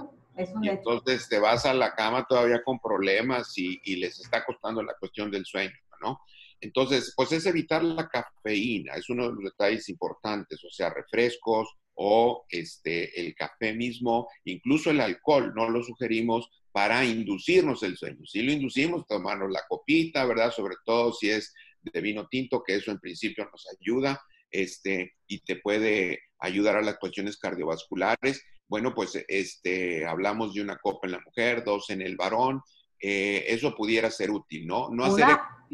[0.63, 4.81] y entonces te vas a la cama todavía con problemas y, y, les está costando
[4.81, 6.21] la cuestión del sueño, ¿no?
[6.59, 11.67] Entonces, pues es evitar la cafeína, es uno de los detalles importantes, o sea, refrescos
[11.93, 18.25] o este, el café mismo, incluso el alcohol, no lo sugerimos para inducirnos el sueño.
[18.25, 20.51] Si lo inducimos, tomarnos la copita, ¿verdad?
[20.51, 25.39] Sobre todo si es de vino tinto, que eso en principio nos ayuda este, y
[25.41, 28.43] te puede ayudar a las cuestiones cardiovasculares.
[28.67, 32.61] Bueno, pues este, hablamos de una copa en la mujer, dos en el varón.
[32.99, 34.89] Eh, eso pudiera ser útil, ¿no?
[34.89, 35.25] No hacer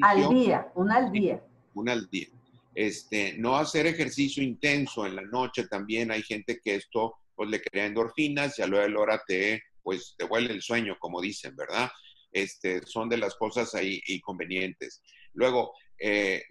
[0.02, 1.42] al día, una al día.
[1.76, 2.28] Una al día.
[2.76, 6.12] Este, no hacer ejercicio intenso en la noche también.
[6.12, 9.64] Hay gente que esto pues le crea endorfinas y a lo de la hora te,
[9.84, 11.90] pues, te huele el sueño, como dicen, ¿verdad?
[12.32, 15.02] Este, son de las cosas ahí inconvenientes.
[15.34, 16.44] Luego, eh,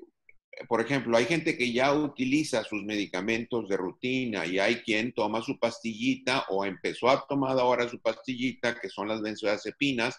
[0.66, 5.42] por ejemplo, hay gente que ya utiliza sus medicamentos de rutina y hay quien toma
[5.42, 10.18] su pastillita o empezó a tomar ahora su pastillita, que son las benzodiazepinas,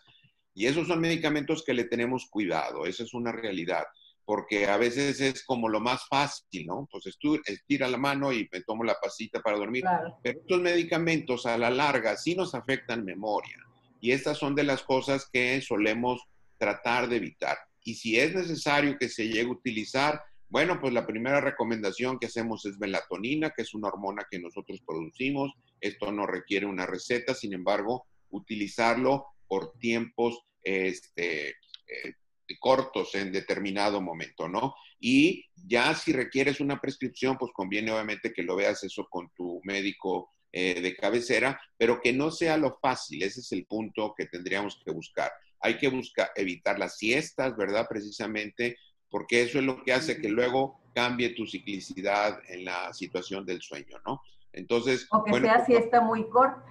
[0.53, 3.83] y esos son medicamentos que le tenemos cuidado, esa es una realidad,
[4.29, 6.87] porque a veces es como lo más fácil, ¿no?
[6.91, 9.83] Pues estira la mano y me tomo la pastilla para dormir,
[10.21, 13.57] pero estos medicamentos a la larga sí nos afectan memoria,
[13.99, 16.21] y estas son de las cosas que solemos
[16.59, 17.57] tratar de evitar.
[17.83, 22.27] Y si es necesario que se llegue a utilizar, bueno, pues la primera recomendación que
[22.27, 25.55] hacemos es melatonina, que es una hormona que nosotros producimos.
[25.81, 32.13] Esto no requiere una receta, sin embargo, utilizarlo por tiempos este, eh,
[32.57, 34.75] cortos en determinado momento, ¿no?
[34.99, 39.61] Y ya si requieres una prescripción, pues conviene obviamente que lo veas eso con tu
[39.63, 44.25] médico eh, de cabecera, pero que no sea lo fácil, ese es el punto que
[44.25, 45.31] tendríamos que buscar.
[45.61, 47.85] Hay que buscar evitar las siestas, ¿verdad?
[47.87, 48.77] Precisamente
[49.09, 53.61] porque eso es lo que hace que luego cambie tu ciclicidad en la situación del
[53.61, 54.21] sueño, ¿no?
[54.53, 55.07] Entonces...
[55.11, 56.63] O que sea pues, siesta muy corta.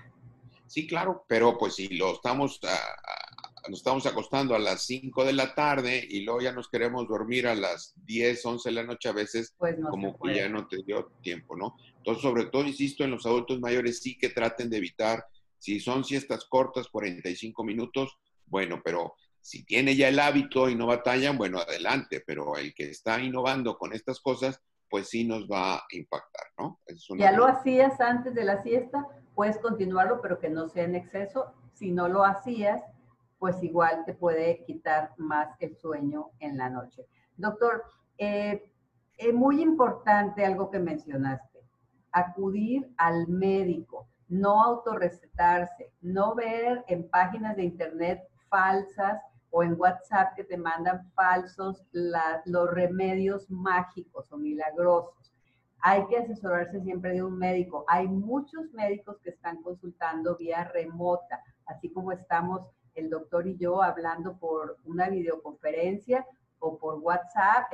[0.67, 2.61] Sí, claro, pero pues si lo estamos,
[3.69, 7.47] nos estamos acostando a las 5 de la tarde y luego ya nos queremos dormir
[7.47, 10.83] a las 10, 11 de la noche, a veces pues como que ya no te
[10.83, 11.77] dio tiempo, ¿no?
[11.97, 15.27] Entonces, sobre todo, insisto, en los adultos mayores sí que traten de evitar,
[15.59, 20.87] si son siestas cortas, 45 minutos, bueno, pero si tiene ya el hábito y no
[20.87, 25.77] batallan, bueno, adelante, pero el que está innovando con estas cosas, pues sí nos va
[25.77, 26.81] a impactar, ¿no?
[27.19, 31.53] ya lo hacías antes de la siesta, puedes continuarlo, pero que no sea en exceso.
[31.75, 32.83] Si no lo hacías,
[33.39, 37.07] pues igual te puede quitar más el sueño en la noche.
[37.37, 37.85] Doctor,
[38.19, 38.73] eh,
[39.17, 41.61] es muy importante algo que mencionaste,
[42.13, 49.21] acudir al médico, no autorrecetarse, no ver en páginas de internet falsas
[49.51, 55.33] o en WhatsApp que te mandan falsos los remedios mágicos o milagrosos.
[55.81, 57.85] Hay que asesorarse siempre de un médico.
[57.89, 62.63] Hay muchos médicos que están consultando vía remota, así como estamos
[62.99, 66.27] el doctor y yo hablando por una videoconferencia
[66.59, 67.73] o por WhatsApp,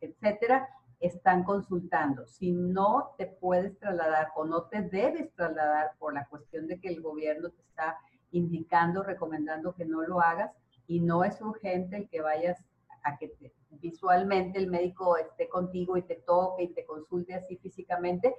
[0.00, 0.68] etcétera,
[1.00, 2.26] están consultando.
[2.26, 6.88] Si no te puedes trasladar o no te debes trasladar por la cuestión de que
[6.88, 7.96] el gobierno te está
[8.32, 10.52] indicando, recomendando que no lo hagas
[10.86, 12.62] y no es urgente el que vayas
[13.02, 13.32] a que
[13.70, 18.34] visualmente el médico esté contigo y te toque y te consulte así físicamente,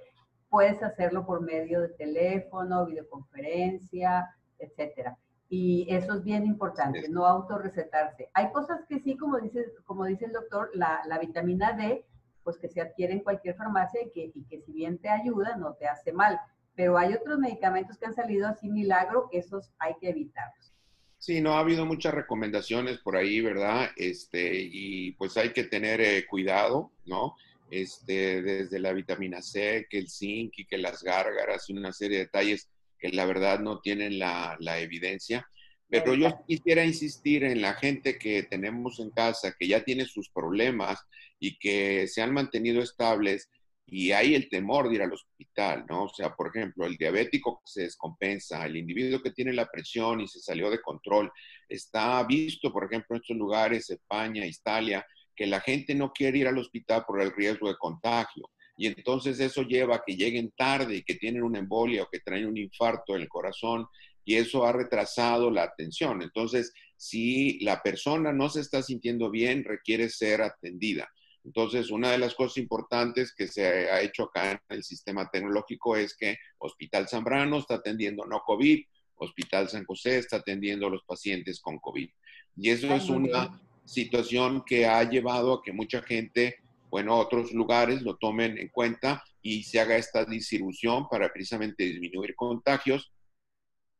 [0.48, 5.18] puedes hacerlo por medio de teléfono, videoconferencia, etcétera.
[5.54, 8.30] Y eso es bien importante, no autorrecetarse.
[8.32, 12.06] Hay cosas que sí, como dice, como dice el doctor, la, la vitamina D,
[12.42, 15.56] pues que se adquiere en cualquier farmacia y que, y que si bien te ayuda,
[15.56, 16.40] no te hace mal
[16.74, 20.72] pero hay otros medicamentos que han salido así milagro, esos hay que evitarlos.
[21.18, 23.90] Sí, no ha habido muchas recomendaciones por ahí, ¿verdad?
[23.96, 27.36] Este, y pues hay que tener eh, cuidado, ¿no?
[27.70, 32.18] Este, desde la vitamina C, que el zinc y que las gárgaras y una serie
[32.18, 32.68] de detalles
[33.02, 35.46] que la verdad no tienen la, la evidencia.
[35.88, 40.30] Pero yo quisiera insistir en la gente que tenemos en casa, que ya tiene sus
[40.30, 41.00] problemas
[41.38, 43.50] y que se han mantenido estables,
[43.84, 46.04] y hay el temor de ir al hospital, ¿no?
[46.04, 50.20] O sea, por ejemplo, el diabético que se descompensa, el individuo que tiene la presión
[50.22, 51.30] y se salió de control,
[51.68, 55.04] está visto, por ejemplo, en estos lugares, España, Italia,
[55.36, 58.48] que la gente no quiere ir al hospital por el riesgo de contagio.
[58.76, 62.20] Y entonces eso lleva a que lleguen tarde y que tienen una embolia o que
[62.20, 63.86] traen un infarto en el corazón
[64.24, 66.22] y eso ha retrasado la atención.
[66.22, 71.08] Entonces, si la persona no se está sintiendo bien, requiere ser atendida.
[71.44, 75.96] Entonces, una de las cosas importantes que se ha hecho acá en el sistema tecnológico
[75.96, 78.80] es que Hospital Zambrano está atendiendo no COVID,
[79.16, 82.08] Hospital San José está atendiendo a los pacientes con COVID.
[82.56, 86.61] Y eso es una situación que ha llevado a que mucha gente,
[86.92, 92.34] bueno, otros lugares lo tomen en cuenta y se haga esta distribución para precisamente disminuir
[92.36, 93.14] contagios,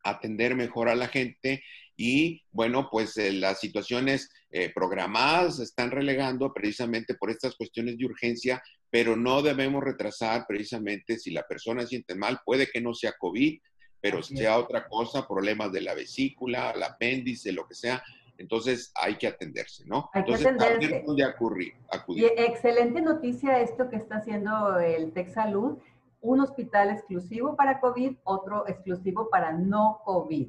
[0.04, 1.64] atender mejor a la gente
[1.96, 7.96] y bueno, pues eh, las situaciones eh, programadas se están relegando precisamente por estas cuestiones
[7.96, 12.92] de urgencia, pero no debemos retrasar precisamente si la persona siente mal, puede que no
[12.92, 13.58] sea COVID,
[14.02, 18.04] pero sea otra cosa, problemas de la vesícula, el apéndice, lo que sea,
[18.38, 20.10] entonces hay que atenderse, ¿no?
[20.12, 21.02] Hay entonces, que atenderse.
[21.06, 21.74] dónde acudir,
[22.08, 25.78] Y excelente noticia esto que está haciendo el Tech Salud,
[26.20, 30.48] un hospital exclusivo para COVID, otro exclusivo para no COVID.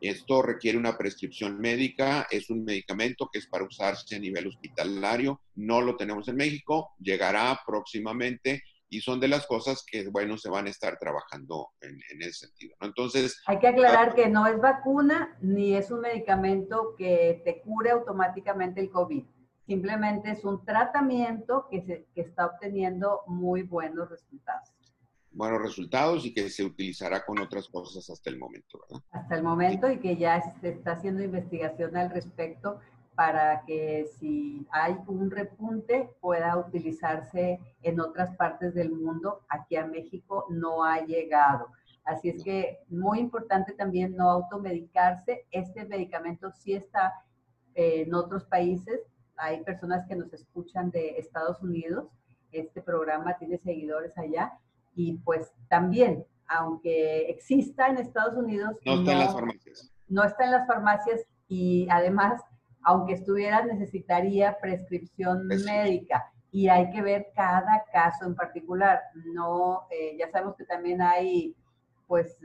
[0.00, 5.40] Esto requiere una prescripción médica, es un medicamento que es para usarse a nivel hospitalario,
[5.56, 10.48] no lo tenemos en México, llegará próximamente y son de las cosas que, bueno, se
[10.48, 12.76] van a estar trabajando en, ese sentido.
[12.82, 13.42] Entonces...
[13.46, 18.80] Hay que aclarar que no es vacuna ni es un medicamento que te cure automáticamente
[18.80, 19.24] el COVID.
[19.66, 24.72] Simplemente es un tratamiento que, se, que está obteniendo muy buenos resultados
[25.34, 29.02] buenos resultados y que se utilizará con otras cosas hasta el momento, ¿verdad?
[29.12, 32.80] Hasta el momento y que ya se está haciendo investigación al respecto
[33.14, 39.42] para que si hay un repunte pueda utilizarse en otras partes del mundo.
[39.48, 41.68] Aquí a México no ha llegado.
[42.04, 45.46] Así es que muy importante también no automedicarse.
[45.50, 47.12] Este medicamento sí está
[47.74, 49.00] en otros países.
[49.42, 52.06] Hay personas que nos escuchan de Estados Unidos.
[52.52, 54.52] Este programa tiene seguidores allá
[54.94, 59.92] y pues también, aunque exista en Estados Unidos, no está en las farmacias.
[60.06, 62.40] No está en las farmacias y además,
[62.84, 69.00] aunque estuviera, necesitaría prescripción médica y hay que ver cada caso en particular.
[69.34, 71.56] No, eh, ya sabemos que también hay,
[72.06, 72.38] pues,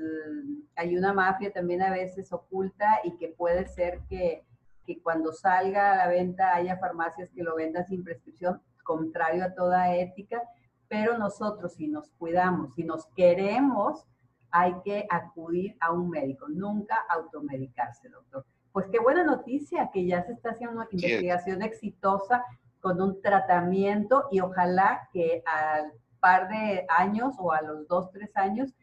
[0.76, 4.48] hay una mafia también a veces oculta y que puede ser que,
[4.88, 9.54] que cuando salga a la venta haya farmacias que lo vendan sin prescripción, contrario a
[9.54, 10.42] toda ética
[10.88, 14.06] pero nosotros si nos cuidamos, si nos queremos,
[14.52, 18.46] hay que acudir a un médico, nunca automedicarse, doctor.
[18.72, 22.46] Pues qué buena noticia que ya se está haciendo una investigación exitosa
[22.80, 28.36] con un tratamiento y ojalá que al par de años o a los dos, tres
[28.36, 28.74] años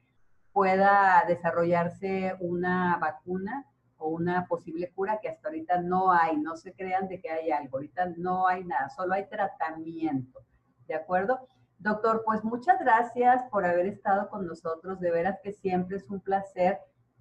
[0.52, 3.66] pueda desarrollarse una vacuna
[3.98, 6.36] o una posible cura que hasta ahorita no hay.
[6.36, 10.40] No se crean de que hay algo, ahorita no hay nada, solo hay tratamiento.
[10.86, 11.46] ¿De acuerdo?
[11.78, 15.00] Doctor, pues muchas gracias por haber estado con nosotros.
[15.00, 16.78] De veras que siempre es un placer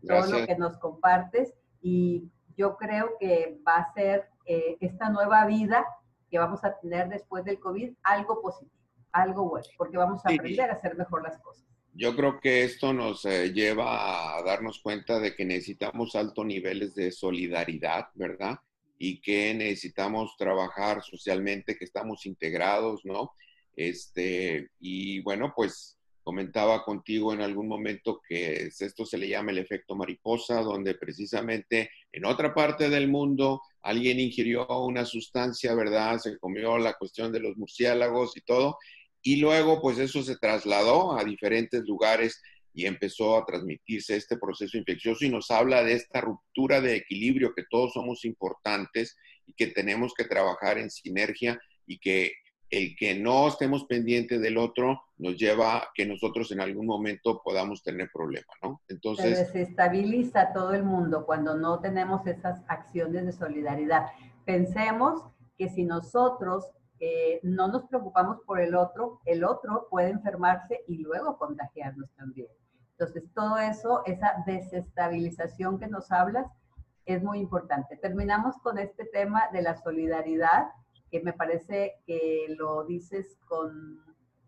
[0.07, 5.45] todo lo que nos compartes y yo creo que va a ser eh, esta nueva
[5.45, 5.85] vida
[6.29, 8.75] que vamos a tener después del COVID algo positivo,
[9.11, 11.65] algo bueno, porque vamos a aprender a hacer mejor las cosas.
[11.95, 16.95] Yo creo que esto nos eh, lleva a darnos cuenta de que necesitamos altos niveles
[16.95, 18.59] de solidaridad, ¿verdad?
[18.97, 23.33] Y que necesitamos trabajar socialmente, que estamos integrados, ¿no?
[23.75, 29.57] Este, y bueno, pues comentaba contigo en algún momento que esto se le llama el
[29.57, 36.17] efecto mariposa, donde precisamente en otra parte del mundo alguien ingirió una sustancia, ¿verdad?
[36.17, 38.77] Se comió la cuestión de los murciélagos y todo,
[39.23, 42.41] y luego pues eso se trasladó a diferentes lugares
[42.73, 47.53] y empezó a transmitirse este proceso infeccioso y nos habla de esta ruptura de equilibrio
[47.55, 49.15] que todos somos importantes
[49.47, 52.33] y que tenemos que trabajar en sinergia y que
[52.69, 57.39] el que no estemos pendientes del otro nos lleva a que nosotros en algún momento
[57.43, 58.81] podamos tener problemas, ¿no?
[58.87, 59.37] Entonces...
[59.37, 64.07] Se desestabiliza todo el mundo cuando no tenemos esas acciones de solidaridad.
[64.43, 65.21] Pensemos
[65.55, 66.65] que si nosotros
[67.03, 72.47] porque no nos preocupamos por el otro, el otro puede enfermarse y luego contagiarnos también.
[72.91, 76.47] Entonces, todo eso, esa desestabilización que nos hablas,
[77.05, 77.97] es muy importante.
[77.97, 80.69] Terminamos con este tema de la solidaridad,
[81.11, 83.99] que me parece que lo dices con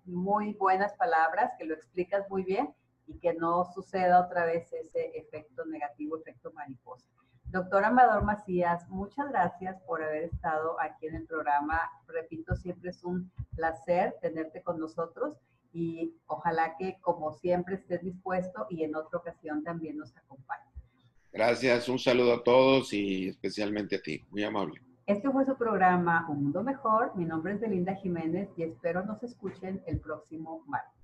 [0.06, 2.74] muy buenas palabras, que lo explicas muy bien
[3.06, 7.10] y que no suceda otra vez ese efecto negativo, efecto mariposa.
[7.56, 11.80] Doctor Amador Macías, muchas gracias por haber estado aquí en el programa.
[12.06, 15.38] Repito, siempre es un placer tenerte con nosotros
[15.72, 20.68] y ojalá que como siempre estés dispuesto y en otra ocasión también nos acompañes.
[21.32, 24.82] Gracias, un saludo a todos y especialmente a ti, muy amable.
[25.06, 27.16] Este fue su programa Un Mundo Mejor.
[27.16, 30.95] Mi nombre es Belinda Jiménez y espero nos escuchen el próximo martes.